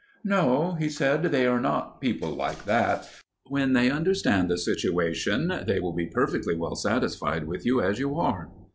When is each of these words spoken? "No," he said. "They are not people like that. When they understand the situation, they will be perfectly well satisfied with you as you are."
"No," 0.23 0.73
he 0.79 0.89
said. 0.89 1.21
"They 1.25 1.45
are 1.45 1.59
not 1.61 2.01
people 2.01 2.31
like 2.31 2.65
that. 2.65 3.07
When 3.49 3.73
they 3.73 3.91
understand 3.91 4.49
the 4.49 4.57
situation, 4.57 5.53
they 5.67 5.79
will 5.79 5.93
be 5.93 6.07
perfectly 6.07 6.55
well 6.55 6.75
satisfied 6.75 7.45
with 7.45 7.67
you 7.67 7.81
as 7.81 7.99
you 7.99 8.15
are." 8.15 8.49